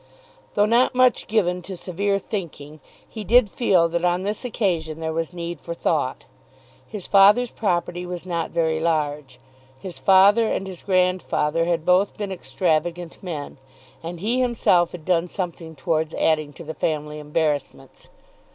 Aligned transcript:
Though 0.55 0.65
not 0.65 0.95
much 0.95 1.27
given 1.27 1.61
to 1.61 1.77
severe 1.77 2.17
thinking, 2.17 2.79
he 3.07 3.23
did 3.23 3.51
feel 3.51 3.87
that 3.89 4.03
on 4.03 4.23
this 4.23 4.43
occasion 4.43 4.99
there 4.99 5.13
was 5.13 5.31
need 5.31 5.61
for 5.61 5.75
thought. 5.75 6.25
His 6.87 7.05
father's 7.05 7.51
property 7.51 8.03
was 8.07 8.25
not 8.25 8.49
very 8.49 8.79
large. 8.79 9.39
His 9.77 9.99
father 9.99 10.47
and 10.47 10.65
his 10.65 10.81
grandfather 10.81 11.65
had 11.65 11.85
both 11.85 12.17
been 12.17 12.31
extravagant 12.31 13.21
men, 13.21 13.59
and 14.01 14.19
he 14.19 14.41
himself 14.41 14.91
had 14.91 15.05
done 15.05 15.29
something 15.29 15.75
towards 15.75 16.15
adding 16.15 16.51
to 16.53 16.63
the 16.63 16.73
family 16.73 17.19
embarrassments. 17.19 18.09